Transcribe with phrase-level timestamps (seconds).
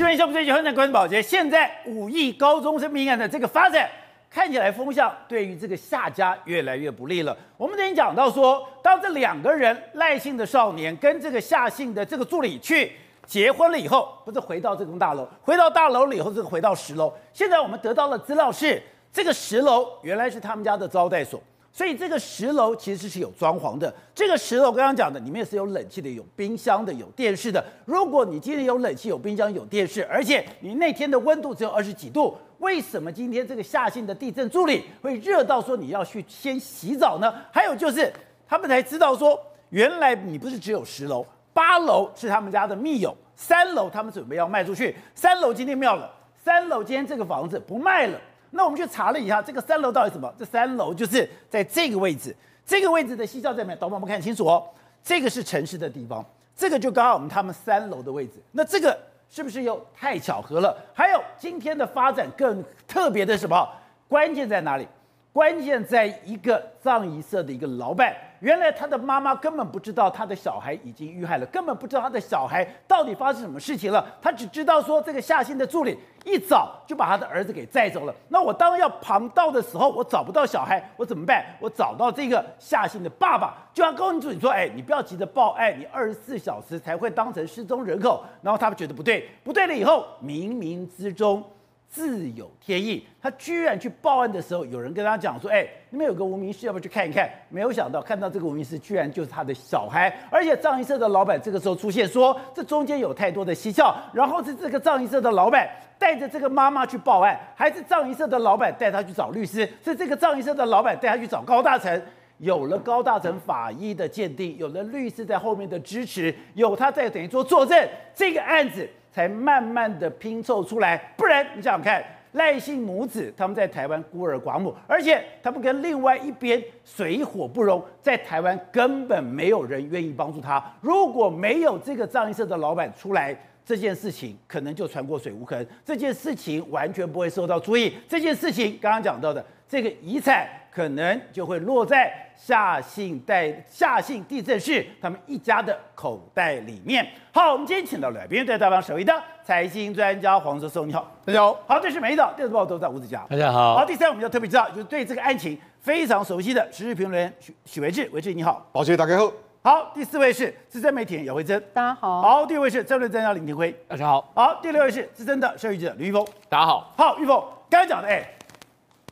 [0.00, 3.86] 这边像不是就很在关注宝杰，现在五亿高中生命案的这个发展，
[4.30, 7.36] 看起来风向对于这个夏家越来越不利了。
[7.58, 12.90] 我们之前讲到说，当这两个人赖姓的少年跟这个夏姓的这个助理去
[13.26, 17.12] 结婚了以后，不是回到这栋大楼，回到大楼了以后，这个回到十楼。
[17.34, 18.82] 现在我们得到的资料是，
[19.12, 21.38] 这个十楼原来是他们家的招待所。
[21.72, 23.94] 所以这个十楼其实是有装潢的。
[24.14, 27.64] 这个十楼刚刚讲的，里面是有冷气的、有冰箱的、有电视的。
[27.84, 37.32] 如果你今天有冷气、有冰箱、有电视，而且你那天的温度只有二十几度，为什么今天这个夏姓的地震助理会热到说你要去先洗澡呢？
[37.52, 38.12] 还有就是
[38.48, 46.12] 他们才知道说，原来你不是只有十楼，八楼是他们家的密友，三楼他们准备要卖出去，三楼今天妙了，
[46.44, 48.20] 三楼今天这个房子不卖了。
[48.50, 50.32] 那我们去查了一下，这个三楼到底什么？
[50.38, 52.34] 这三楼就是在这个位置，
[52.66, 53.74] 这个位置的蹊跷在哪？
[53.76, 54.64] 导播我们看清楚哦，
[55.02, 56.24] 这个是城市的地方，
[56.56, 58.34] 这个就刚好我们他们三楼的位置。
[58.52, 60.76] 那这个是不是又太巧合了？
[60.92, 63.68] 还有今天的发展更特别的什么？
[64.08, 64.86] 关键在哪里？
[65.32, 68.14] 关键在一个葬仪社的一个老板。
[68.40, 74.04] 原来他的妈妈根本不知道他的小孩已经遇害了，根本不知道他的小孩到底发生什么事情了。
[74.22, 78.14] 他只知道说这个夏姓的助理一早就把他的儿子给载走了。
[78.28, 81.44] 那我当要旁道的时候，我找不到小孩，我怎么办？
[81.60, 91.44] 我找到这个夏姓的爸爸，就要告诉助理说：“哎，你不要急着报案，你二十四小时才会当成失踪人口。”然后他们觉得不对，不对了以后，冥冥之中。
[91.90, 100.16] 自有天意，他居然去报案的时候，有人跟他讲说：“哎，那边有个无名尸，要不要去看一看？”没有想到看到这个无名尸，居然就是他的小孩。
[100.30, 103.92] 而且葬仪社的老板这个时候出现，说这中间有太多的蹊跷。
[104.14, 105.68] 然后是这个葬仪社的老板
[105.98, 109.68] 带着这个妈妈去报案，还是葬仪社的老板带他去找律师？
[109.84, 112.00] 是这个葬仪社的老板带他去找高大成。
[112.40, 118.88] 有了高大成法医的鉴定，有了律师在后面的支持，有他在等于说作证，这个案子。
[119.12, 122.00] 才慢慢的拼凑出来，不然你想想看，
[122.34, 130.64] 赖姓母子他们在台湾孤儿寡母，而且他们跟另外一边水火不容，在台湾根本没有人愿意帮助他。
[130.80, 140.48] 如果没有这个葬仪社的老板出来，这件事情可能就船过水无痕，这件事情完全不会受到注意，这件事情刚刚讲到的这个遗产。
[140.72, 147.06] 可能就会落在夏姓代夏姓地政市他们一家的口袋里面。
[147.32, 149.12] 好，我们今天请到来宾，对大方首位的
[149.44, 151.58] 财经专家黄教授，你好，大家好。
[151.66, 153.74] 好，这是每一早电视报都在吴子嘉，大家好。
[153.74, 159.30] 好，第三我们要特别知道，就是对这个案情非常熟悉的时事评论员许许维志，维志你好，保持大家好。
[159.62, 162.22] 好，第四位是资深媒体人姚惠珍，大家好。
[162.22, 164.32] 好，第五位是政论专家林庭辉，大家好。
[164.34, 166.92] 好，第六位是资深的社会记者吕玉峰，大家好。
[166.96, 167.38] 好，玉峰
[167.68, 168.26] 刚刚讲的，哎，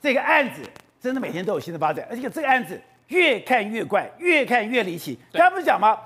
[0.01, 0.63] 这个案子。
[1.01, 5.19] 真的每天都有新的发展，而且这个案子越看越怪，越看越离奇。
[5.33, 5.97] 刚才不是讲吗？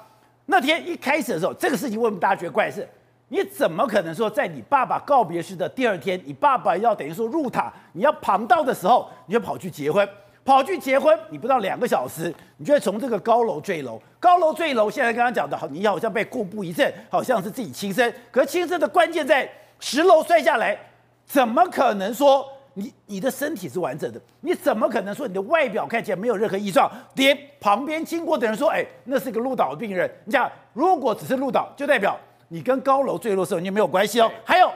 [0.46, 2.86] 那天一开始的时候，这个事情为什么大家觉得怪事？
[3.28, 10.06] 你怎么可能说在你爸爸告别式的第二天，你爸爸要等于说入塔，你要旁道的时候，你就跑去结婚，
[10.44, 14.90] 跑去结婚，你不到两个小时，你就会从这个高楼坠楼，高楼坠楼。
[14.90, 20.78] 现在刚刚讲的好，你好像被故布一阵，好像是自己亲生，可是亲生的关键在十楼摔下来，
[21.24, 22.46] 怎么可能说？
[22.74, 26.90] 你你的身体是完整的，你怎么可能说你的外表看起来没有任何异状？
[27.14, 30.10] 连旁边经过的人说，哎，那是个路倒的病人。
[30.24, 32.18] 你想，如果只是路倒，就代表
[32.48, 34.30] 你跟高楼坠落的时候你没有关系哦。
[34.44, 34.70] 还有，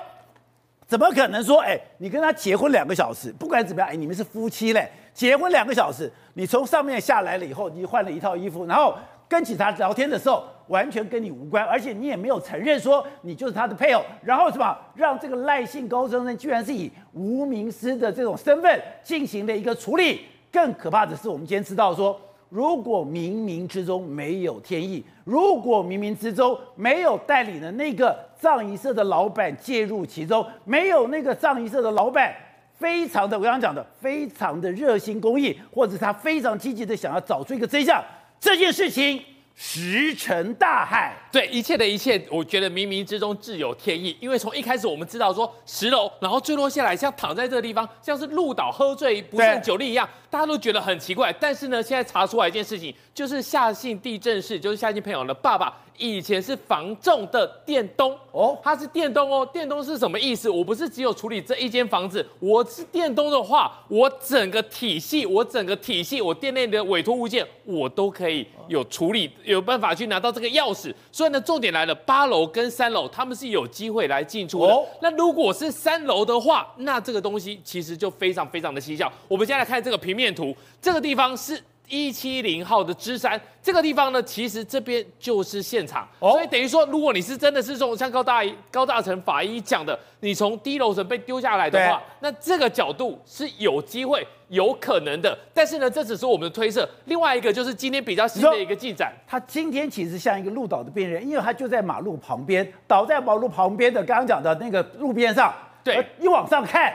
[0.87, 8.95] 怎么可能说，哎，你跟他结婚两个小时，不管怎么样，哎，你们是夫妻嘞，结婚两个小时，你从上面下来了以后，你换了一套衣服，然后。
[9.29, 20.21] 跟警察聊天的时候，完全跟你无关，而且你也没有承认说你就是他的配偶，然后什么让这个赖姓高中生居然是以无名尸的这种身份进行了一个处理。
[20.53, 22.19] 更可怕的是，我们今天知道说，
[22.49, 32.35] 如果冥冥之中没有天意，如果冥冥之中没有带领的那个葬仪社的老板介入其中，没有那个葬仪社的老板
[32.75, 38.03] 非常的我刚刚讲的非常的热心公益，或者他非常积极的想要找出一个真相。
[38.41, 39.23] 这件事情
[39.57, 44.17] 石沉大海，对一切的一切，我觉得冥冥之中自有天意。
[44.21, 51.31] 因为从一开始我们知道说十楼，然后坠落下来，像躺在这个地方，像是鹿岛喝醉不胜酒力一样，大家都觉得很奇怪。
[51.39, 55.83] 但是呢，现在查出来一件事情，就是夏信地震室，就是夏信朋友的爸爸。
[55.99, 59.49] 以前是房仲的电东哦，他是电东哦。
[59.51, 60.51] 电东是什么意思？
[60.51, 70.93] 我不是只有处理这一间房子，我是电东的话，我整个体系，我整个体系，我店内的委托物件，我都可以有处理，有办法去拿到这个钥匙。
[71.11, 74.73] 所以呢，重点来了，八楼跟三楼他们是有机会来进出的。
[74.73, 79.11] 哦、那如果是三楼的话，那这个东西其实就非常非常的蹊跷。
[79.29, 81.63] 我们先来看这个平面图，这个地方是。
[81.89, 95.37] 一七零号的芝山这个地方呢，其实这边就是现场，哦、所以等于说，如果你是真的是从像高大高大成法医讲的，你从低楼层被丢下来的话，那这个角度是有机会、有可能的。
[95.53, 96.89] 但是呢，这只是我们的推测。
[97.07, 105.53] 另外一个就是今天比较新的一个进展，他今天其实像一个路倒的病人，因为他就在马路旁边，倒在马路旁边的刚刚讲的那个路边上，
[105.83, 106.93] 对，你往上看。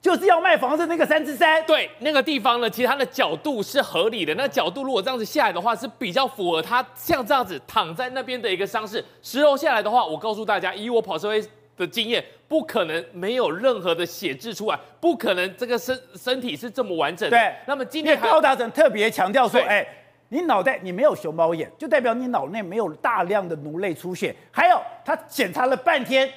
[0.00, 4.32] 就是要卖房子那个三之三，对，那个地方呢，其实它的角度是合理的。
[4.36, 9.04] 那角度如果这样子下来的话，是比较符合他像这样子躺在那边的一个伤势。
[9.22, 11.44] 十楼下来的话，我告诉大家，以我跑社会
[11.76, 17.36] 的经验，不可能没有任何的血渍出来，不可能这个身身体是这么完整的。
[17.36, 19.84] 对，那么今天高大成特别强调说，哎，
[20.28, 24.32] 你脑袋你没有熊猫眼，就代表你脑内没有大量的颅内出血。
[24.52, 26.32] 还有，他检查了半天。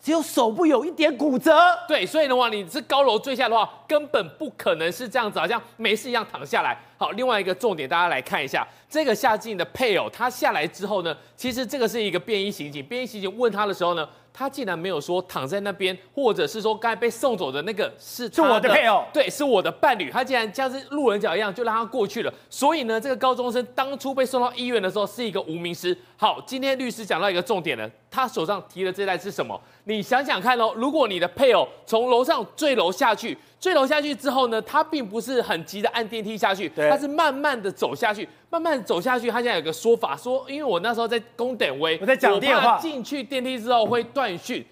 [0.00, 1.56] 只有手部有一点骨折，
[1.86, 6.78] 对，所以的话，你是高楼坠下的话，根本不可能是这样子，好像没事一样躺下来。
[6.96, 14.08] 好，另外一个重点，大家来看一下这个夏静的配偶，他下来之后呢，其实这个是一个便衣刑警，便衣刑警问他的时候呢。
[14.30, 20.10] 他竟然没有说躺在那边，或者是说刚才被送走的那个是是我的配偶，对，是我的伴侣。
[20.10, 22.32] 他竟然像是路人甲一样，就让他过去了。
[22.48, 25.96] 所以呢，这个高中生当初被送到医院的时候是一个无名尸。
[26.16, 29.60] 好，今天律师讲到一个重点了，他手上提的这袋是什么？
[29.84, 33.36] 你想想看哦，如果你的配偶从楼上坠楼下去。
[33.60, 39.28] 坠楼下去之后呢，他并不是很急的按电梯下去，他是慢慢的走下去，慢慢走下去。
[39.28, 44.64] 他现在有个说法说，因为我那时候在公点位，我在讲电话，进去电梯之后会断讯，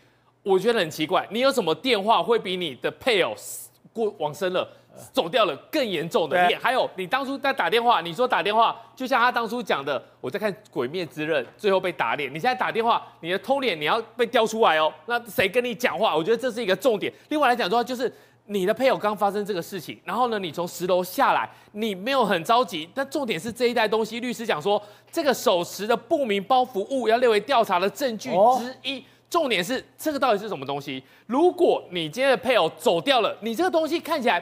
[0.44, 1.27] 我觉得很奇怪。
[1.33, 3.35] 你有什么电话会比你的配偶
[3.93, 4.69] 过往生了，
[5.13, 6.51] 走掉了更严重的？
[6.61, 12.31] 还有你当初在打电话，你说打电话，就像他当初讲的，我在看《鬼灭之刃》，最后被打脸。
[12.31, 14.93] 你现在打电话，你的偷脸你要被叼出来哦。
[15.07, 16.17] 那谁跟你讲话？
[16.17, 17.13] 我觉得这是一个重点。
[17.29, 18.13] 另外来讲的话，就是。
[18.49, 22.89] 你的配偶刚发生这个事情，然后呢，你从十楼下来，你没有很着急。
[22.95, 29.05] 但重点是这一袋东西，律师讲说，这个手持的不明包袱物要列为调查的证据之一。
[29.29, 31.03] 重点是这个到底是什么东西？
[31.27, 34.41] 如果你今天的配偶走掉了，你这个东西看起来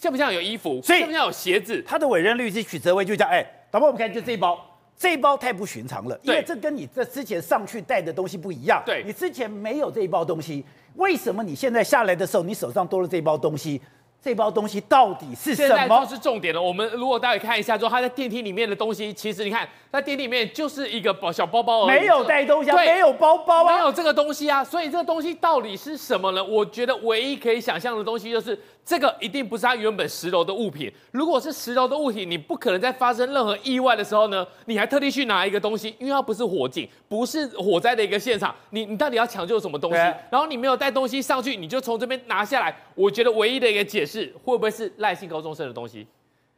[0.00, 0.80] 像不像有衣服？
[0.82, 1.82] 像不像有鞋子？
[1.82, 4.64] 他的委任律师许泽威就讲：哎，导播，我们看就这一包，
[4.96, 8.80] 这一包太不寻常了，因为这跟你这之前上去带的东西不一样。
[8.86, 10.64] 对，你之前没有这一包东西。
[10.94, 13.80] 为什么你现在下来的时候，你手上多了这一包东西？
[14.22, 15.76] 这包东西到底是什么？
[15.76, 16.60] 现在就是重点了。
[16.60, 24.62] 我们如果大家看一下，说他在电梯里面的东西，其实你看，在电梯里面就是一个包小包包而已，没有带东西，啊没有包包啊，没有这个东西啊。
[24.64, 26.44] 所以这个东西到底是什么呢？
[26.44, 28.58] 我觉得唯一可以想象的东西就是。
[28.88, 30.90] 这个一定不是他原本十楼的物品。
[31.10, 38.54] 如果是十楼的物品，你不可能在发生任何意外的时候呢，你还特地去拿一个东西，因为它不是火警，不是火灾的一个现场。
[38.70, 39.98] 你你到底要抢救什么东西？
[40.30, 42.74] 然后你没有带东西上去，你就从这边拿下来。
[42.94, 46.06] 我觉得唯一的一个解释，会不会是赖姓高中生的东西？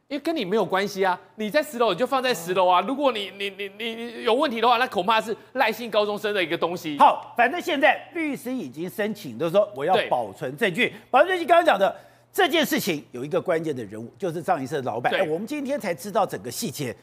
[0.07, 2.79] 因为跟你没有关系啊，你在十楼你就放在十楼啊。
[2.81, 6.97] 如果你你你你你有问题的话，那恐怕是赖姓高中生的一个东西。
[6.97, 10.93] 好，反正现在律师已经申请，就是说我要保存证据。
[11.09, 11.95] 保存证据刚刚讲的。
[12.33, 15.13] 这件事情有一个关键的人物，就是葬仪社的老板。
[15.13, 16.95] 哎，我们今天才知道整个细节，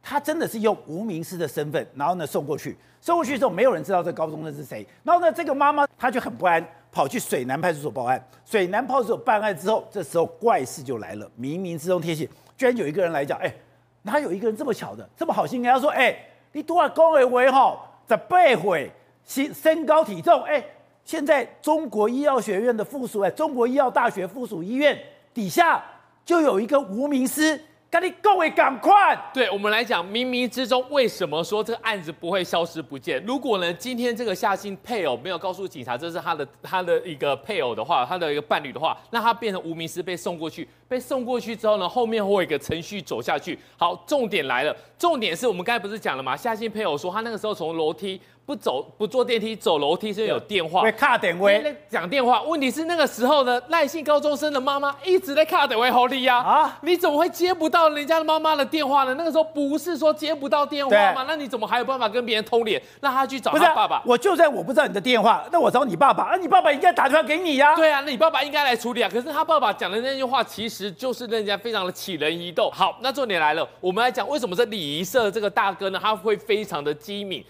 [0.00, 4.86] 他真的是用无名氏的身份，然后呢送过去，送过去之后没有人知道这高中生是谁。
[5.02, 6.64] 然后呢，这个妈妈她就很不安，
[6.96, 8.26] 跑去水南派出所报案。
[8.46, 12.26] 水南派出所办案之后，这时候怪事就来了，冥冥之中贴心，
[12.56, 13.54] 居然有一个人来讲，哎，
[14.00, 16.16] 哪有一个人这么巧的，这么好心跟他说，哎，
[16.52, 18.90] 你多少公维为好，在背会
[19.26, 20.64] 身身高体重，哎。
[21.04, 24.98] 现在中国医药学院的附属，哎，中国医药大学附属医院
[25.32, 25.84] 底下
[26.24, 27.60] 就有一个无名尸。
[27.88, 29.16] 赶紧各位赶快！
[29.32, 33.22] 对我们来讲，冥冥之中为什么说这个案子不会消失不见？
[33.24, 43.56] 如果呢，今天这个夏姓配偶没有告诉警察这是他的他的一个配偶的话，他的一个伴侣的话，那他变成无名尸被送过去，被送过去之后呢，后面会有一个程序走下去。
[43.76, 46.36] 好，重点来了，重点是我们刚才不是讲了吗？
[46.36, 52.40] 夏姓配偶说他那个时候从楼梯不走不坐电梯走楼梯是因为有电话，会卡点位，讲电话。
[52.42, 56.78] 问题是那个时候呢，赖姓高中生的妈妈一直在卡点位，好厉呀啊！
[56.82, 57.88] 你怎么会接不到？
[57.88, 59.14] 人家的妈妈的电话呢？
[59.14, 61.24] 那个时候不是说接不到电话吗？
[61.26, 62.80] 那你怎么还有办法跟别人通联？
[63.00, 64.00] 让他去找他爸爸。
[64.06, 66.24] 我就算我不知道你的电话，那我找你爸爸。
[66.24, 67.74] 啊，你爸爸应该打电话给你呀。
[67.74, 69.10] 对啊，那你爸爸应该来处理啊。
[69.12, 72.70] 可是他爸爸讲的那句话，其实就是让人家非常的起人疑窦。
[72.70, 77.44] 好，那重点来了，我们来讲为什么这礼仪社这个大哥呢，他会非常的机敏。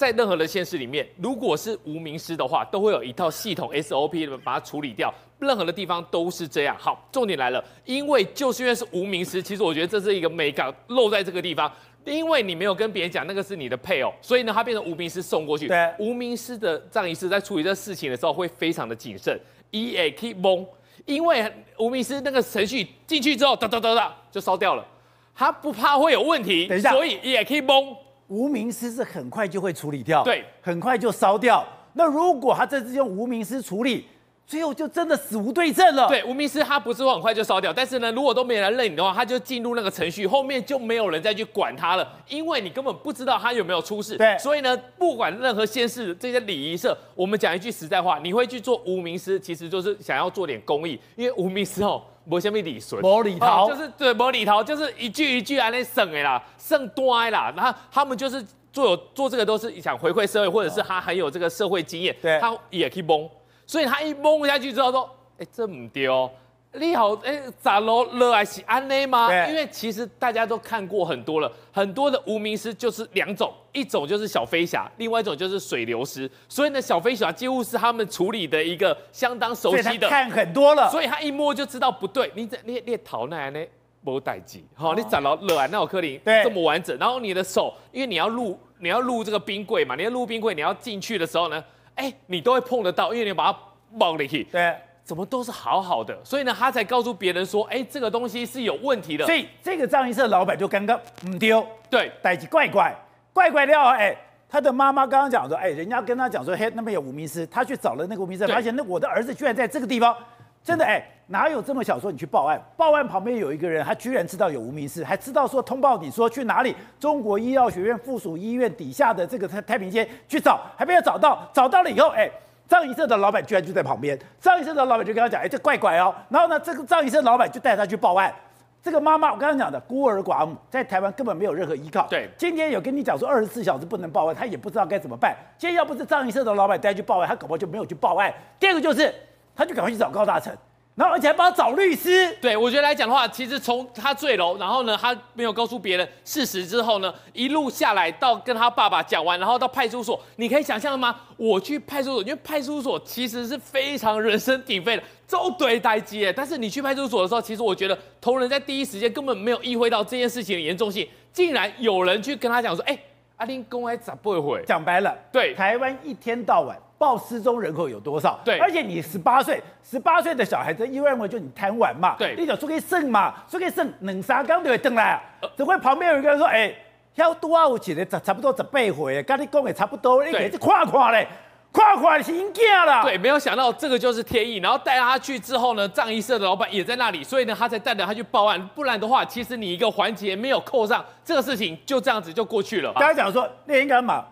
[0.00, 5.12] 在任何的县市里面，如果是无名尸的话，都会有一套系统 SOP 把它处理掉。
[5.38, 6.74] 任何的地方都是这样。
[6.78, 11.70] 好，重点来了，因为就是因为是无名尸，其实我觉得这是一个美感漏在这个地方。
[12.06, 15.68] 因为你没有跟别人讲那个是你的配偶，所以呢，他变成无名尸送过去。
[15.68, 19.38] 对，无名尸的葬仪师在处理这事情的时候会非常的谨慎。
[19.70, 20.66] E A K 蒙，
[21.04, 24.86] 因为无名尸那个程序进去之后，哒哒哒哒就烧掉了。
[25.34, 27.94] 他不怕会有问题，等一下所以也可以蒙。
[28.30, 31.66] 无名尸是很快就会处理掉，对，很快就烧掉。
[31.94, 34.06] 那如果他这次用无名尸处理，
[34.50, 36.08] 最后就真的死无对证了。
[36.08, 44.16] 对，无名尸他不是说很快就烧掉，但是呢，如果都没人认领的话，他就进入那个程序，后面就没有人再去管他了，因为你根本不知道他有没有出事。
[44.16, 52.02] 对，所以呢，不管任何县市这些礼仪社，我们讲一句实在话，你会去做无名尸，其实就是想要做点公益，因为无名尸哦。
[52.24, 57.52] 没什么礼顺，没理头，就是对，没理头，就是一句一句安尼省的啦，省端啦。
[57.56, 63.28] 然后他们就是做有做这个都是想回馈社会，或者是他很有这个社会经验，对，他也可以蒙。
[63.70, 65.08] 所以他一蒙下去之后说，
[65.38, 66.28] 哎，这唔对哦。
[66.72, 68.04] 你好，哎，咋咯？
[68.14, 69.32] 乐还是安内吗？
[69.46, 76.28] 因为其实大家都看过很多了，很多的无名尸就是两种，一种就是小飞侠，另外一种就是水流尸。
[76.48, 82.28] 所以呢，小飞侠几乎是他们处理的一个相当熟悉的，看很多了，所以他一摸就知道不对。
[82.34, 83.64] 你这你你逃那呢？
[84.02, 85.38] 没代志，好，你咋了？
[85.42, 91.62] 乐安那有柯林这么完整，然后你的手，因为你要入你要入这个冰柜嘛，你要入冰柜，你要进去的时候呢，
[92.00, 93.58] 哎，你都会碰得到，因为你把它
[93.98, 94.44] 绑进去。
[94.44, 94.74] 对。
[95.02, 99.24] 怎么都是好好的，所以呢，他才告诉别人说，哎，这个东西是有问题的。
[99.26, 102.94] 所以这个葬仪社老板就刚刚唔丢，对，带起怪怪
[103.32, 103.88] 怪怪料。
[103.88, 104.16] 哎，
[104.48, 110.14] 他的妈妈刚刚讲说，哎，人家跟他讲说，嘿，那边有无名尸，他去找了那个无名尸，发现那我的儿子居然在这个地方，
[110.62, 112.12] 真的哎，哪有这么小说？
[112.12, 122.30] 你去报案，报案旁边有一个人，他居然知道有无名氏，还知道说通报你说去哪里，中国医药学院附属医院底下的这个太太平间去找，还没有找到，找到了以后，哎。
[122.70, 128.32] 葬仪社的老板居然就在旁边，葬仪社的老板就跟他讲：“哎，这怪怪哦。”然后呢，这个葬仪社老板就带他去报案。
[128.80, 132.06] 这个妈妈，我刚刚讲的孤儿寡母，在台湾根本没有任何依靠。
[132.06, 135.36] 对，今天有跟你讲说二十四小时不能报案，他也不知道该怎么办。
[135.58, 138.32] 今天要不是葬仪社的老板带去报案，他搞不好就没有去报案。
[138.60, 139.12] 第二个就是，
[139.60, 140.50] 他就赶快去找高大成。
[140.96, 142.30] 然后而且还帮他找律师。
[142.42, 151.14] 对，我觉得来讲的话，其实从他坠楼，然后呢，他没有告诉别人事实之后呢，一路下来到跟他爸爸讲完，然后到派出所，你可以想象吗？
[151.36, 156.32] 我去派出所，因为派出所其实是非常人声鼎沸的，周堆待机哎。
[156.32, 162.98] 但是你去派出所的时候，其实我觉得同仁在第一时间根本没有意会到这件事情的严重性，竟然有人去跟他讲说，哎，
[163.36, 164.62] 阿林公开咋不会？
[164.66, 166.76] 讲白了，对，台湾一天到晚。
[167.00, 168.38] 报失踪人口有多少？
[168.44, 175.18] 对，而且你十八岁，十八岁的小孩子，因为就你贪玩嘛，对，你就出去剩嘛，出去剩，两三缸就会登来。
[175.56, 176.78] 只会旁边有一个人说，哎、欸，
[177.14, 178.04] 要多少钱的？
[178.04, 181.26] 差差不多十八回，跟你讲也差不多，你给这夸夸嘞，
[181.72, 183.02] 夸夸是应该啦。
[183.02, 184.56] 对，没有想到这个就是天意。
[184.58, 188.68] 然后带他去之后呢，藏衣社的老板也在那里，所以呢，他才带着他去报案。
[188.74, 192.92] 不然的话，其实你一个环节没有扣上，这个事情就这样子就过去了。
[192.92, 194.22] 大家讲说，那应该嘛？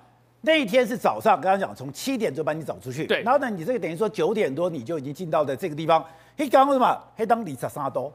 [0.41, 6.05] 那一天是早上，刚刚讲从七点就把你找出去，对，然后呢，你这个等于说九点多你就已经进到的这个地方。
[6.37, 7.05] 黑，刚刚什么？
[7.17, 8.13] 黑，当你在沙多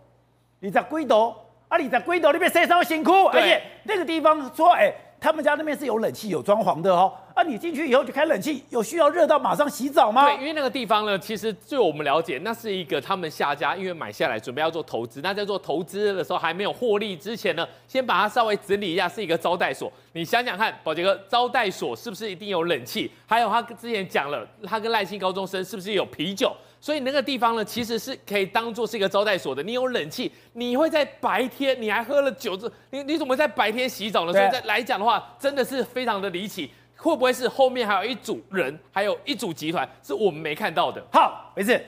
[0.59, 1.29] 你在龟多，
[1.67, 4.95] 啊，二十几度，你别晒伤辛苦，而且那个地方说，哎、欸。
[5.23, 7.13] 他们家那边是有冷气、有装潢的哦。
[7.33, 10.25] 啊，你进去以后就开冷气，有需要热到马上洗澡吗？
[10.25, 19.89] 对，因为那个地方呢，其实据我们了解，那是一个他们下家因为买下来准备要做投资，那在做投资的时候还没有获利之前呢，先把它稍微整理一下，是一个招待所。
[20.11, 23.09] 你想想看，宝杰哥，招待所是不是一定有冷气？
[23.25, 26.53] 还有他之前讲了，他跟赖姓高中生是不是有啤酒？
[26.83, 29.63] 所以那个地方呢，其实是可以当做是一个招待所的。
[29.63, 34.33] 你有冷气，你会在白天，你还喝了酒，这你你怎么在白天洗澡呢？
[34.33, 36.69] 所以在来讲的话，真的是非常的离奇。
[36.97, 41.01] 会不会是后面还有一组人，还有一组集团是我们没看到的？
[41.09, 41.81] 好，没事。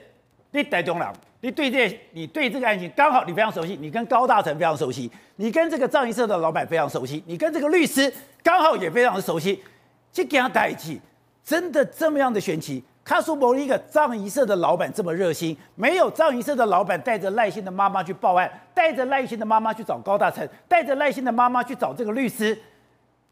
[0.52, 9.62] 你台中人，你对这你对这个案情刚好你非常熟悉，你跟高大成非常熟悉，你跟这个葬仪社的老板非常熟悉，你跟这个律师刚好也非常的熟悉。
[10.14, 10.98] 这件代志
[11.44, 12.82] 真的这么样的玄奇？
[13.06, 22.58] 卡苏伯一个葬仪社的老板这么热心，没有藏仪社的老板带着赖姓的妈妈去报案，带着赖姓的妈妈去找高大成，带着赖姓的妈妈去找这个律师，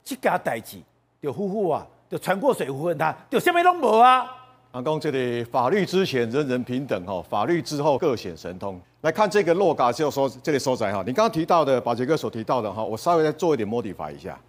[0.05, 0.77] 去给他代志
[1.19, 4.23] 就呼呼啊，就船过水无痕，他就什么拢无啊。
[4.73, 8.79] 阿公，这里法律之前人人平等哈，法律之后各显神通。
[9.01, 14.39] 来看这个洛嘎就说这里收窄哈，你刚刚提到的宝杰哥所提到的哈，我稍微再做一点 modify 一下。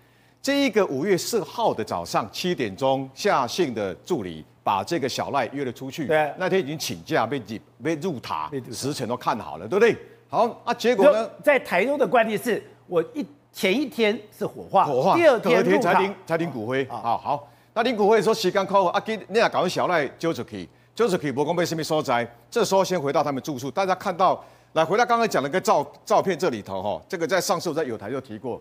[0.45, 4.45] 这一个五月四号的早上七点钟，夏姓的助理。
[4.63, 9.95] 把这个小赖约了出去，对，那天已经请假被入被入塔，时辰都看好了，对不对？
[10.27, 13.23] 好啊，结果呢，在台东的惯例是，我一
[13.53, 28.59] 前一天是火化，火化，第二天，天才领才领骨灰，啊、哦，好，那领骨灰的时候时间靠啊，给你俩搞小赖揪出去，揪出去，不讲被什么所在，这时候先回到他们住处，大家看到，来回到刚刚讲了个照照片这里头哈，这个在上次我在有台就提过，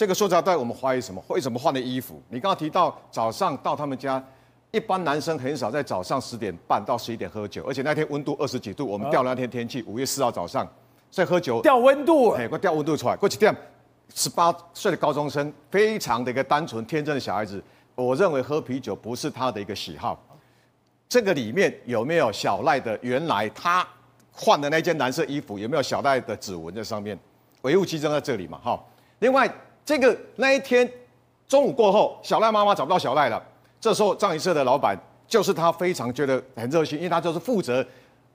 [0.00, 1.22] 这个塑胶袋我们怀疑什么？
[1.28, 2.22] 为什么换的衣服？
[2.30, 4.24] 你刚刚提到早上到他们家。
[4.70, 10.66] 一般男生很少在早上十点半到十一点喝酒，而且那天温度二十几度，我们调那天天气，五月四号早上，
[11.10, 13.54] 所以喝酒调温度，哎，我调温度出来，过几点
[14.14, 17.62] 十八岁的高中生，非常的一个单纯天真的小孩子。
[17.94, 20.18] 我认为喝啤酒不是他的一个喜好。
[21.10, 23.86] 这个里面有没有小赖的原来他
[24.32, 25.58] 换的那件蓝色衣服？
[25.58, 27.18] 有没有小赖的指纹在上面？
[27.60, 28.82] 唯物基证在这里嘛，哈。
[29.18, 29.52] 另外，
[29.84, 30.88] 这个那一天
[31.48, 33.42] 中午过后，小赖妈妈找不到小赖了。
[33.80, 37.84] 这时候葬仪社的老板就是他，非常觉得很热心，因为他就是负责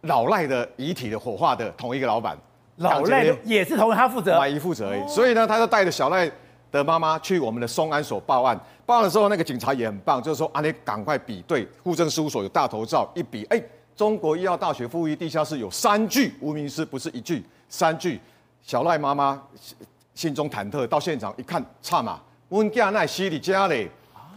[0.02, 2.38] 老赖的遗体的火化的同一个老板。
[2.78, 5.08] 老赖也是同他负责，马姨负责而已。
[5.08, 6.30] 所以呢，他就带着小赖
[6.72, 8.60] 的妈妈去我们的松安所报案。
[8.86, 13.62] 报案的时候，那个警察也很棒，就是说啊，你赶快比对户政事务所有大头照一比，哎，
[13.96, 18.20] 中国医药大学附一地下室有三具无名尸，不是一具，三具。
[18.62, 19.42] 小赖妈妈
[20.16, 22.20] 心中忐忑，到现场一看，差嘛，
[22.50, 23.88] 温家奈西里家嘞。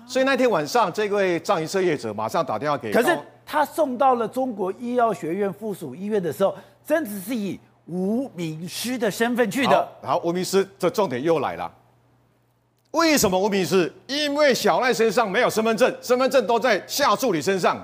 [0.07, 2.93] 所以那天晚上，这位藏医社业者马上打电话给。
[2.93, 3.17] 可是
[3.47, 6.55] 他送到了中国医药学院附属医院的时候，
[6.85, 9.89] 真的是以无名师的身份去的。
[10.03, 11.71] 好，无名师，这重点又来了。
[12.93, 13.93] 为什么无名师？
[14.07, 17.77] 因为小赖身上没有身份证，身份证都在夏助理身上。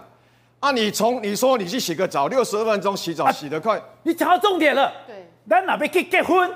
[0.61, 4.91] 啊，你从你说你去洗个澡，六十二分钟洗澡洗得快，啊、你讲到重点了。
[5.07, 6.51] 对，咱哪边可以结婚？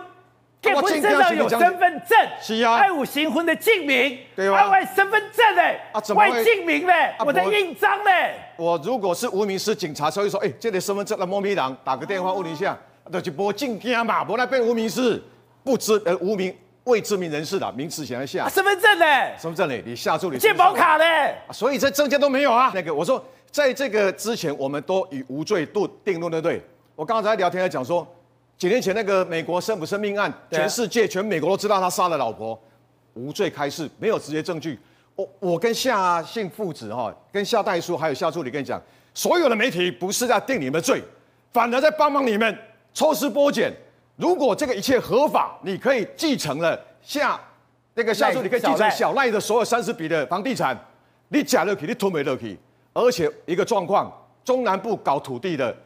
[0.61, 4.69] 结婚身上有身份证，是啊，还有新婚的证明，对吧？
[4.69, 8.35] 外身份证嘞，啊，外证明嘞，我的印章嘞。
[8.57, 12.77] 我如果是无名氏，警察所以说，哎，这里身份证的摸咪郎，打个电话问一下，
[13.09, 15.23] 那就播证件嘛，不来变无名氏，
[15.63, 16.53] 不知呃无名
[16.85, 18.49] 未知名人士的名词写在下。
[18.49, 22.73] 身份证嘞，身份证嘞，你下注你健保卡嘞，所以这证件都没有啊。
[22.75, 26.61] 那个我说，在这个之前，我们都以无罪度定论，对不对？
[26.97, 28.05] 我刚才聊天还讲说。
[28.59, 32.61] 几年前那个美国辛普生命案，全世界全美国都知道他杀了老婆，
[33.15, 34.77] 无罪开释，没有直接证据。
[35.15, 38.83] 我我跟夏姓父子哈，跟夏代书还有夏助理跟你讲，
[39.15, 41.01] 所有的媒体不是在定你们的罪，
[41.53, 42.59] 反而在帮忙你们
[42.93, 43.73] 抽丝剥茧。
[44.17, 47.41] 如果这个一切合法，你可以继承了夏
[47.95, 50.77] 那个夏助理可以继承小赖的所有三十笔的房地产，
[51.29, 52.59] 你假乐体，你吞没乐体，
[52.93, 54.13] 而且一个状况，
[54.45, 55.77] 中南部搞土地的，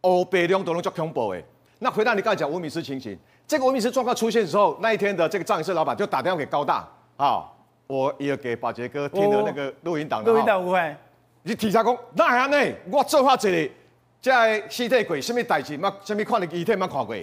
[0.00, 1.44] 欧北两都能叫恐怖诶。
[1.80, 7.44] 那回到你刚才讲无名尸情形，这个无名尸状况出现的时候，那一天的这个葬仪社老板就打电话给高大啊，
[7.86, 10.32] 我也给宝杰哥听了那个录音档的。
[10.32, 10.96] 录音档不会，
[11.42, 12.58] 你提查讲，那样呢？
[12.90, 13.72] 我做话这里
[14.20, 15.76] 在尸体鬼，什么代志？
[15.78, 17.14] 嘛，什么看的遗体嘛看过？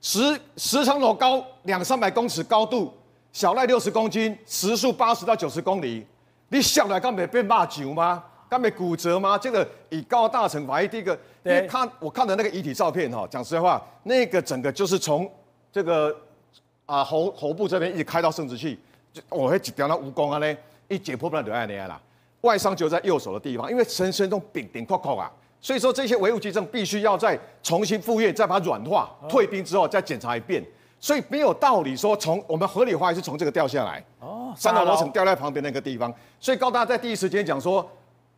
[0.00, 2.92] 十十层楼高，两三百公尺高度，
[3.32, 6.04] 小赖六十公斤，时速八十到九十公里，
[6.48, 8.24] 你下来刚没变骂酒吗？
[8.52, 9.38] 刚没骨折吗？
[9.38, 11.18] 这个以高大成法医第一个。
[11.42, 15.28] 因为看我看的那个遗体照片哈，讲实话，那个整个就是从
[15.72, 16.14] 这个
[16.84, 18.78] 啊喉喉部这边一直开到生殖器，
[19.10, 20.56] 就我会讲到蜈蚣啊呢，
[20.88, 21.98] 一解剖不了就爱那样啦。
[22.42, 30.62] 外伤就在右手的地方，因为全身都冰冰块块啊，所以说这些唯物基证必须要再重新复验，再把它软化，退冰之后再检查一遍。
[31.00, 36.14] 所以没有道理说从我们合理化是从这个掉下来哦，三楼楼层掉在旁边那个地方。
[36.38, 37.84] 所以高大在第一时间讲说，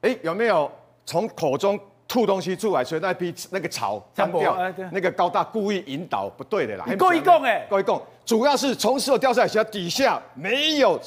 [0.04, 0.70] 哎有没有
[1.04, 1.80] 从口中？
[2.06, 4.54] 吐东西出来，所以那批那个草干掉，
[4.92, 6.84] 那个高大故意引导不对的啦。
[6.86, 11.00] 你故意讲哎，故意讲，主要是从石头掉下来，下底下没有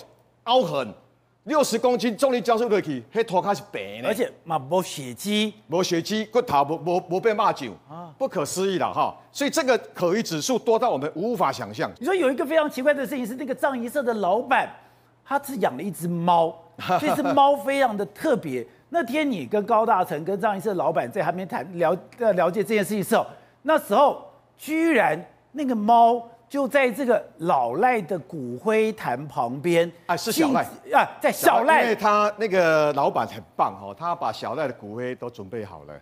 [0.45, 0.91] 凹痕，
[1.43, 4.07] 六十公斤重力加速过去，那头开始白呢。
[4.07, 9.15] 而且嘛，无血迹，无血迹，骨头无无无被骂酒，啊不可思议了哈。
[9.31, 11.89] 所以这个可疑指数多到我们无法想象。
[11.99, 14.67] 你说有一个非常奇怪的事情是，那个葬仪社的老板，
[15.23, 16.53] 他只养了一只猫，
[16.99, 18.65] 这只猫非常的特别。
[18.89, 23.25] 那天你跟高大成跟葬仪社老板在那边谈了呃了解这件事情的时候，
[23.63, 24.25] 那时候
[24.57, 25.19] 居然
[25.51, 30.61] 那个猫就在这个老赖的骨灰坛旁边啊，是小赖。
[30.93, 35.93] 啊，在小赖，因为他那个老板很棒哦，他把小赖的骨灰都准备好了，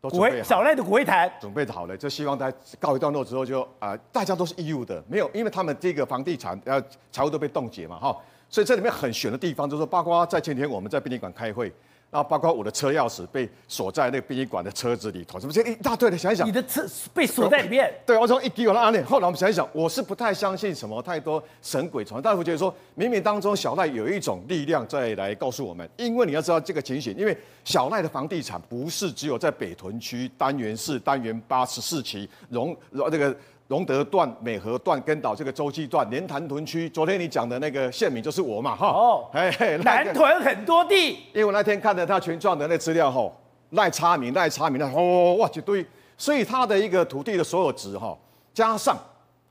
[0.00, 1.30] 都准备小赖的骨灰坛。
[1.38, 8.16] 准备好了，就希望他告一段落之后就啊、呃，大家都是义务的，没有，因为他们这个房地产呃财务都被冻结嘛哈，
[8.48, 11.70] 所以这里面很悬的地方就是说，包括在前天我们在殡仪馆开会。
[12.10, 17.92] 然后包括我的车钥匙被锁在那个殡仪馆的车子里头，什么这一大堆的，想一想，你的车被锁在里面？
[18.04, 32.76] 对，我从一给我的案例，后来我们想一想，我是不太相信什么太多神鬼传，但是我觉得说，冥冥当中小赖有一种力量在来告诉我们，因为你要知道这个情形，因为小赖的房地产不是只有在北屯区单元四、单元八十四期荣
[33.10, 33.34] 这个。
[33.70, 38.88] 荣德段、美和段、跟岛这个洲际段、连潭屯区，昨天你讲的那个县民就是我嘛，哈。
[38.88, 39.30] 哦。
[39.32, 41.10] 哎嘿，南屯很多地。
[41.32, 43.30] 因为我那天看了他全状的那资料，哈，
[43.70, 45.86] 赖差名、赖差名，哦哇一堆，
[46.18, 48.18] 所以他的一个土地的所有值，哈，
[48.52, 48.98] 加上，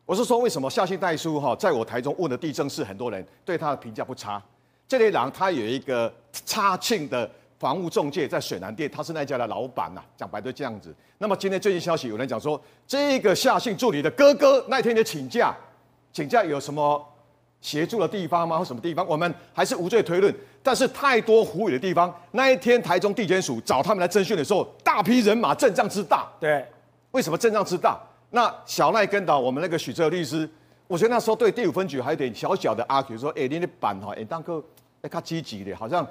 [0.06, 4.44] 我是说为什么夏姓代书，哈，在我台中问的地政士，很多人对他的评价不差。
[4.86, 6.14] 这类人他有一个
[6.46, 7.32] 差庆的。
[7.60, 10.96] 房屋中介在水南店，他是那家的老板呐、啊，讲白就这样子。
[11.18, 15.54] 那么今天最近消息有人讲说，这个夏姓助理的哥哥那天也请假，
[16.14, 17.06] 请假有什么
[17.60, 18.58] 协助的地方吗？
[18.58, 19.06] 或什么地方？
[19.06, 20.34] 我们还是无罪推论。
[20.64, 22.14] 但是太多狐疑的地方。
[22.32, 26.28] 那一天台中地检署找他们来侦讯的时候，大批人马阵仗之大。
[26.40, 26.66] 对，
[27.12, 28.00] 为什么阵仗之大？
[28.32, 30.50] 那小赖跟到我们那个许哲律师，
[30.88, 34.64] 我觉得那时候对第五分局还有点小小的阿 Q，说：“哎，你的板哈，哎，当个
[35.02, 36.06] 哎，他积极的，好像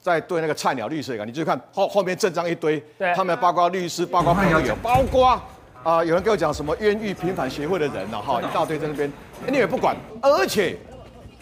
[0.00, 1.22] 在对那个菜鸟律师。
[1.24, 2.82] 你就看后后面阵仗一堆，
[3.14, 5.42] 他们包括律师，包括朋友，包括啊、
[5.84, 9.12] 呃，有人跟我讲什么冤狱平反协会的人呢，哈，一大堆在那边，
[9.46, 9.96] 你也不管。
[10.20, 10.76] 而且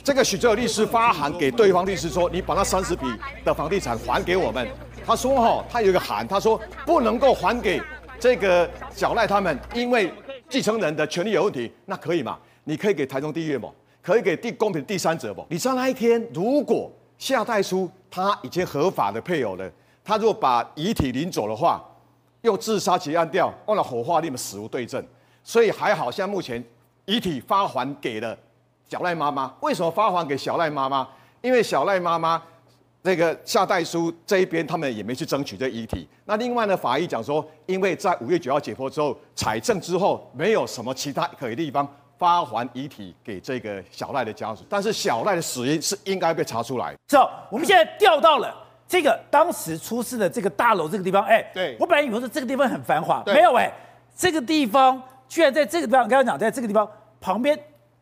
[0.03, 3.07] 这个许哲律师发函给对方律师说：你把那三十笔
[3.45, 4.67] 的房地产还给我们。
[5.07, 7.81] 他说哈，他有一个函，他说不能够还给。
[8.19, 10.11] 这个小赖他们因为
[10.49, 12.39] 继承人的权利有问题，那可以嘛？
[12.65, 13.69] 你可以给台中地院吗？
[14.03, 15.45] 可以给第公平第三者不？
[15.51, 19.71] 你知道那一天如果夏代书他已经合法的配偶了，
[20.05, 21.83] 他如果把遗体领走的话，
[22.43, 25.05] 又自杀结案掉，忘了火化，你们死无对证。
[25.43, 26.63] 所以还好，像目前
[27.05, 28.37] 遗体发还给了
[28.89, 29.55] 小赖妈妈。
[29.61, 31.09] 为什么发还给小赖妈妈？
[31.41, 32.43] 因为小赖妈妈。
[33.03, 36.09] 这个夏代书这一边，他们也没去争取这遗体。
[36.25, 41.87] 那另外呢，法医讲说，因为在五月九号解剖之后，采证之后，没有什么其他可疑的地方，
[42.19, 44.65] 发还遗体给这个小赖的家属。
[44.69, 46.95] 但是小赖的死因是应该被查出来。
[47.09, 48.55] 是哦，我们现在调到了
[48.89, 51.23] 这个当时出事的这个大楼这个地方。
[51.25, 53.73] 哎，对，我本来以为说这个地方很繁华，没有哎，
[54.17, 56.89] 这个地方居然在这个地方，刚刚讲在这个地方
[57.21, 57.59] 旁边。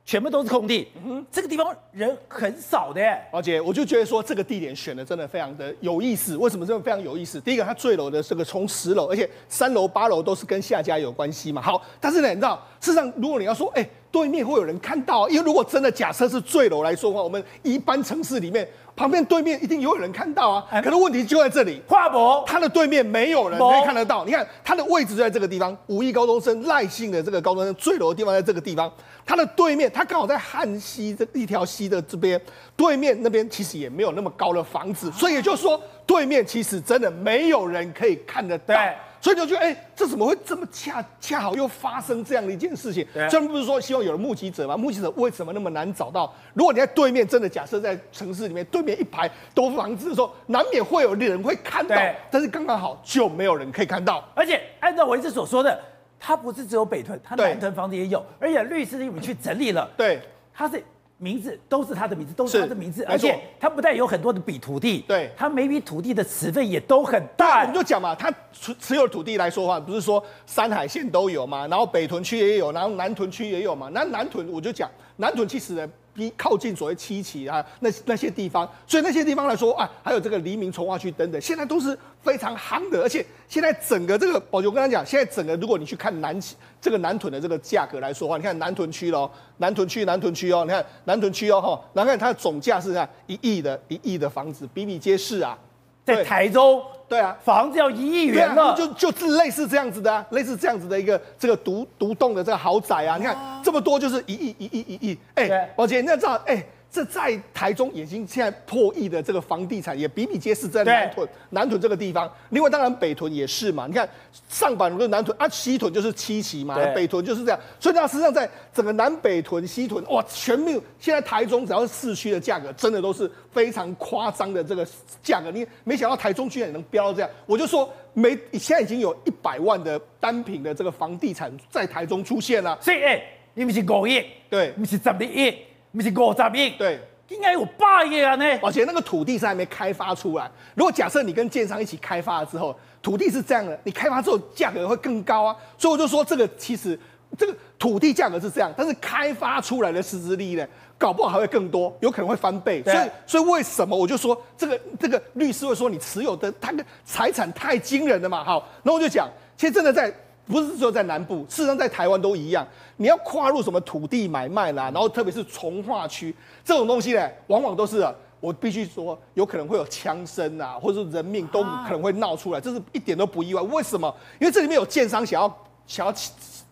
[0.07, 3.01] 全部都是空地，嗯，这个地方人很少的。
[3.33, 6.37] 而姐我就觉得说这个地点选的真的非常的有意思。
[6.37, 7.41] 为什么这么非常有意思？
[7.41, 11.63] 第一个，它坠楼的这个从十楼，而且三楼八楼都是跟下家有关系嘛。
[11.63, 18.65] 好，但是呢，你知道，事实上如果你要说，哎，对面会有人看到，因为如果真的假设是坠楼来说的话，我们一般城市里面。
[18.97, 24.25] 旁边对面一定有人看到啊，可是问题就在这里，华博他的对面没有人可以看得到。
[24.25, 28.89] 你看他的位置就在这个地方，五亿高中生赖姓的这个高中生坠楼的地方在这个地方，
[29.27, 32.41] 他的对面他刚好在汉溪这一条溪的这边，
[32.77, 38.77] 对面那边其实也没有那么高的房子，所以也就是说对面其实真的没有人可以看得到。
[39.25, 43.07] 所以就觉得，哎、欸，这怎么会这么恰恰好又发生这样的一件事情？
[43.15, 44.77] 虽然不是说希望有了目击者吗？
[44.77, 46.31] 目击者为什么那么难找到？
[46.53, 51.97] 如果你在对面，真的假设在城市里面对面一排都房子的时候，难免会有人会看到，
[52.31, 54.23] 但是刚刚好就没有人可以看到。
[54.35, 55.81] 而且按照我一直所说的，
[56.21, 60.21] 他不是只有北屯，他南屯房子也有，而且律师你们去整理了，对，
[60.53, 60.85] 他是。
[61.25, 67.63] 名字都是他的名字，都是他的名字，而且他不但有很多的笔土地，对，他每笔土地的持份也都很大。
[67.63, 73.89] 我们就讲嘛，他持持有土地来说的话，不是说山海线都有嘛，然后北屯区也有，然后南屯区也有嘛。
[73.95, 83.03] 那南屯我就讲，南屯其实比靠近所谓七期啊，那那些地方，所以那些地方来说啊，还有这个黎明重化区等等，现在都是非常夯的。
[83.03, 86.39] 而且现在整个这个宝杰，我跟他讲，现在整个如果你去看南
[86.81, 95.59] 这个南屯的这个价格来说的话，你看南屯区喽，南屯区南屯区哦，你看南屯区哦哈，然后看它的总价是这样一亿的一亿的房子比比皆是啊。
[96.05, 106.65] 在台州，对啊，房子要一亿元了，就就是类似这样子的啊，类似这样子的一个这个独独栋的这个豪宅啊，你看这么多就是一亿一亿一亿，哎，宝杰，你要知道，哎。
[106.95, 112.33] 这在台中已经现在破亿的这个房地产也比比皆是，在南屯南屯这个地方。
[112.51, 113.89] 另外，当然北屯也是嘛。
[113.89, 114.09] 你看
[114.49, 117.59] 上板路南屯啊，西屯就是七期嘛，北屯就是这样。
[117.81, 124.87] 所以，那实际上在整个南北屯、西屯，哇，全面现在台中只要是市区的价格，真的都是非常夸张的这个
[125.21, 125.51] 价格。
[125.51, 132.79] 你没想到台中居然也能飙到这样，我就说没，现在已经有一百万的单品的这个房地产在台中出现了。
[132.81, 133.21] 所以，哎，
[133.55, 135.53] 你们是五亿，对，你们是十二亿。
[135.95, 138.45] 不是五十亿，对，应该有八亿啊呢。
[138.61, 140.51] 而且那个土地是还没开发出来。
[140.75, 145.57] 如果假设你跟建商一起开发了之后，土地是这样的，你开发之后价格会更高啊。
[145.79, 146.99] 所以我就说，这个其实
[147.39, 150.67] 这个土地价格是这样，但是开发出来的实质利益呢，
[150.99, 152.83] 搞不好还会更多，有可能会翻倍。
[152.83, 158.43] 所以，所以为什么我就说这个这个律师会说你持有的他的财产太惊人了嘛？
[158.43, 160.13] 好，那我就讲，其实真的在。
[160.47, 162.67] 不是只有在南部，事实上在台湾都一样。
[162.97, 168.07] 你要跨入什么土地买卖啦，然后特别是从化区这种东西呢，往往都是
[168.41, 173.63] 我必须说，有可能会有枪声啊，或者是人命都可能会闹出来，这是一点都不意外。
[173.63, 174.15] 为什么？
[174.39, 176.15] 因为这里面有建商想要想要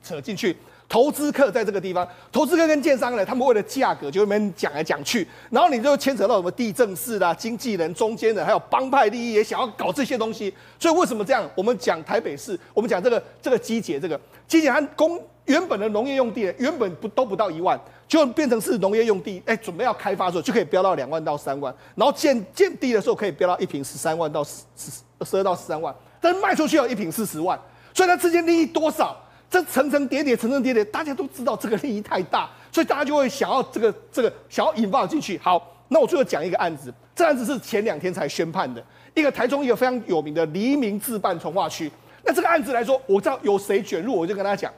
[0.03, 0.57] 扯进去。
[0.93, 10.53] 投资客在这个地方，投资客跟建商呢，他们为了价格就那边讲来讲去，然后你就牵扯到什么地政士啦、经纪人中间的，还有帮派利益也想要搞这些东西。
[10.79, 11.49] 所以为什么这样？
[11.55, 24.91] 我们讲台北市，我们讲这个这个机捷，这个机捷它公原本的农业用地原本不都不到一万，就变成是农业用地，哎，准备要开发的时候就可以飙到两万到三万，然后建建地的时候可以飙到一坪十三万到十十
[25.25, 27.59] 十二到十三万，但是卖出去要一坪四十万，
[27.95, 29.17] 所以它之间利益多少？
[29.53, 35.37] 这层层叠叠，层层叠叠，大家都知道这个利益太大，所以大家就会想要这个这个想要引爆进去。
[35.37, 41.93] 好，那我最后讲一个案子，这案子是前两天才宣判的，一个台中一个非常有名的黎明自办从化区。
[42.25, 44.73] 那这个案子来说，我知道有谁卷入，我就跟他讲，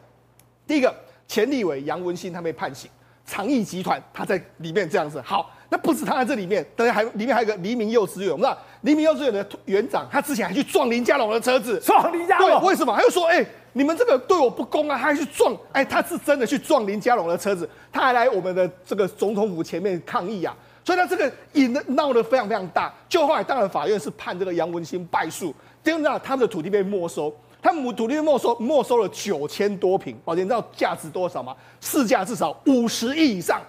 [0.66, 0.92] 第一个
[1.28, 2.90] 前立委杨文新他被判刑，
[3.24, 5.20] 长益集团他在里面这样子。
[5.20, 5.52] 好。
[5.70, 12.94] 那不止他在这里面，当然还里面还有个黎明幼稚园，我们知道黎明幼稚园的园长，他之前还去撞林家龙的车子，撞林家龙，对，为什么？
[12.94, 13.44] 他又说，哎、
[13.76, 31.54] 你们这个对我不公啊，他还去撞，哎、他是真的去撞林佳龙的车子，他还来我们的这个总统府前面抗议啊，所以他这个引的闹得非常非常大，就后来当然法院是判这个杨文新败诉，第二呢，他们的土地被没收，他们土地被没收，没收了九千多坪，宝杰你知道价值多少吗？
[31.80, 33.60] 市价至少五十亿以上，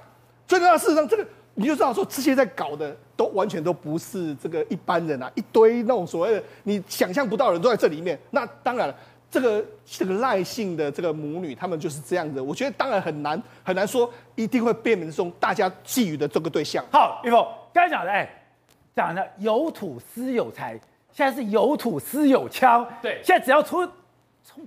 [0.47, 1.25] 所以呢，事实上这个。
[1.57, 8.19] 你就知道说，这些在搞的都完全都不是这个一般人啊，一堆那种所谓的你想象不到的人都在这里面。
[8.31, 8.95] 那当然了，
[9.29, 12.39] 这个这个赖姓的这个母女，他们就是这样子。
[12.39, 16.83] 我觉得当然很难很难说一定会变成中大家觊觎的这个对象。
[16.91, 18.29] 好，玉凤刚才讲的，哎，
[18.95, 20.79] 讲的有土私有财，
[21.11, 22.87] 现在是有土私有枪。
[23.01, 23.87] 对，现在只要出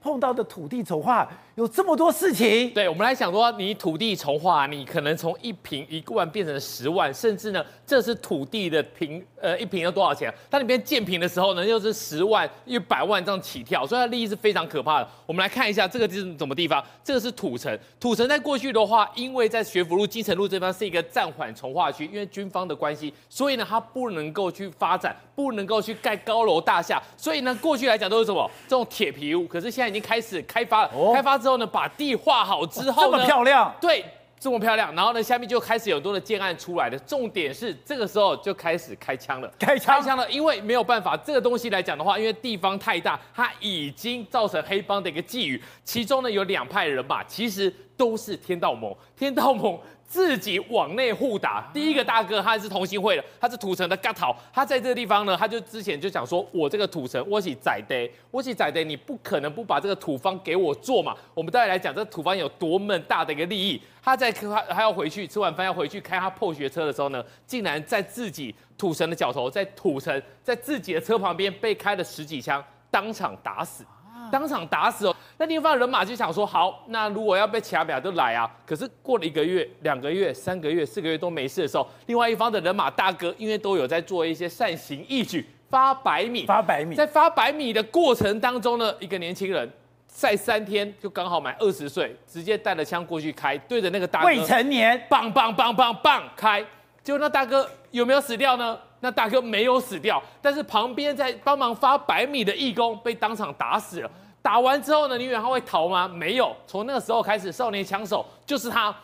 [0.00, 1.28] 碰到的土地重划。
[1.58, 10.32] 有这么多事情，对，我们来想说，你土地重划，你可能从一平一万变成十万，甚至呢，这是土地的平，呃，一平要多少钱？
[10.48, 15.08] 当你变建平的时候呢，又是十万、一百万这样起跳，所以它利益是非常可怕的。
[15.26, 16.80] 我们来看一下这个是什么地方？
[17.02, 28.48] 这个是土城，土城在过去的话，因为在学府路、金城路这边是一个暂缓重划区，因为军方的关系，所以呢，它不能够去发展，不能够去盖高楼大厦，所以呢，过去来讲都是什么？
[28.68, 31.47] 这种铁皮屋，可是现在已经开始开发了，哦、开发之。
[31.48, 34.04] 之后呢，把地画好之后呢，这么漂亮，对，
[34.38, 34.94] 这么漂亮。
[34.94, 36.98] 然后呢，下面就开始有很多的建案出来的。
[36.98, 40.30] 重点是这个时候就开始开枪了，开枪，开枪了。
[40.30, 45.58] 因为没有办法，这个东西来讲的话，因为地方太大，它已经造成黑帮的一个觊觎。
[45.84, 49.80] 其中呢，有两派人马，其实都是天道盟，天道盟。
[50.08, 61.14] 自己往内互打，第一个大哥他是同心会的，他是土城的嘎桃，他在这个地方呢，他就之前就讲说，我这个土城我是宰的，我是宰的，你不可能不把这个土方给我做嘛。
[61.34, 63.80] 我们待会来讲这个土方有多么大的一个利益。
[64.02, 73.84] 他在他他要回去吃完饭要回去开他破学车的时候呢，竟然在自己土城的脚头，在土城在自己的车旁边被开了十几枪，当场打死。
[74.30, 75.16] 当场打死哦！
[75.40, 78.50] 那另一方人马就想说，好，那如果要被卡表就来啊。
[78.66, 89.70] 可是过了一个月、两个月、三个月、四个月都没事的时候，另外一方的人马大哥，因为都有在做一些善行义举，发百米，发百米，在发百米的过程当中呢，一个年轻人
[90.08, 96.60] 在三天就刚好满二十岁，直接带了枪过去开，对着那个大哥未成年，棒棒棒棒棒开，
[97.04, 98.76] 结果那大哥有没有死掉呢？
[98.98, 104.10] 那大哥没有死掉，但是旁边在帮忙发百米的义工被当场打死了。
[104.48, 106.08] 打完之后呢，你以为他会逃吗？
[106.08, 108.94] 没有，从那个时候开始，少年枪手就是他，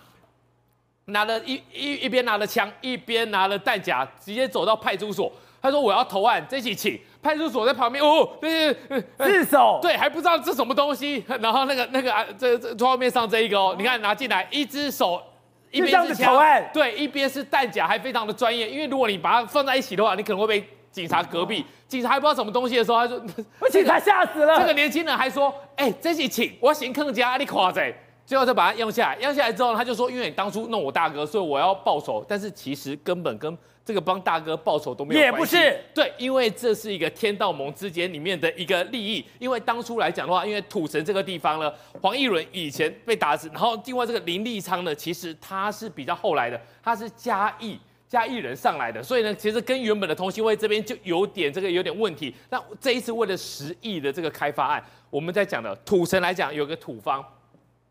[1.04, 5.30] 拿了一一一边拿了枪，一边拿了弹夹，直接走到派出所。
[5.60, 9.78] 他说：“我要投案，这起请。”派出所在旁边哦，对对对，自首。
[9.82, 11.22] 对，还不知道这什么东西。
[11.40, 15.22] 然后那个那个啊，这这桌面上这一个哦，你看拿进来，一只手。
[15.70, 18.70] 一边是枪，对，一边是弹夹，还非常的专业。
[18.70, 23.18] 因为如果你把它放在一起的话，你可能会被警察隔壁，警察还不知道什么东西的时候，他说
[23.58, 27.92] ：“被警察吓死了。”这个年轻人还说：“哎、欸，这是请我行客家，你夸谁？”
[28.24, 35.56] 最后就把他押下来，押下来之后，他就说：“因为你当初弄我大哥，所以我要报仇。”但是其实根本跟这个帮大哥报仇都没有关系。
[35.56, 39.22] 也不是，对，因为这是一个天道盟之间里面的一个利益。
[39.40, 47.78] 因为当初来讲的话，因为土城这个地方呢，黄义伦以前被打死，然后另外这个林立昌呢，其实他是比较后来的，他是嘉义
[48.14, 52.32] 嘉义人上来的，所以呢，其实跟原本的同心会这边就有点这个有点问题。
[52.48, 57.24] 那这一次为了十亿的这个开发案，我们在讲的土城来讲，有个土方。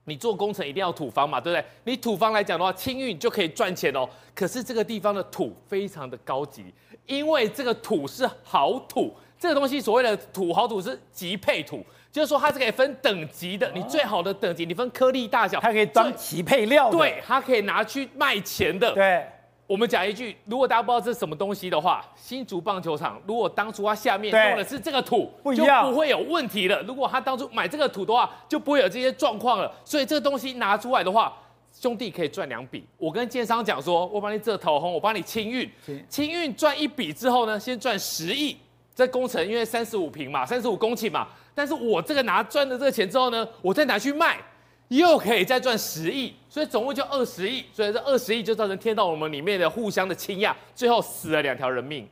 [0.06, 1.66] 你做工程一定要土方嘛，对不对？
[1.84, 4.08] 你土方来讲的话，清运就可以赚钱哦。
[4.34, 6.64] 可是这个地方的土非常的高级，
[7.06, 9.14] 因为这个土是好土。
[9.38, 13.70] 这个东西所谓的土好土是级配土，就是说它是可以分等级的。
[13.76, 16.98] 你最好的等级，你分颗粒大小，它可以当级配料的。
[16.98, 18.94] 对，它可以拿去卖钱的。
[18.94, 19.26] 对。
[19.66, 26.82] 我们讲一句，如果大家不知道这是什么东西的话，新竹棒球场如果当初它下面用的是这个土，就不会有问题了。
[26.84, 29.72] 如果他当初买这个土的话，就不会有这些状况了。
[29.86, 31.34] 所以这个东西拿出来的话，
[31.72, 32.86] 兄弟可以赚两笔。
[32.98, 35.70] 我跟建商讲说，我帮你这头红，我帮你清运，
[36.10, 38.58] 清运赚一笔之后呢，先赚十亿。
[38.94, 44.38] 这工程因为三十五平嘛，三十五公顷嘛，但是我这个拿赚的这个钱之后呢，我再拿去卖。
[44.98, 52.08] 又可以再赚十亿，所以总共就二十亿，所以这二十亿就造成天道我们里面的互相的倾轧，最后死了两条人命。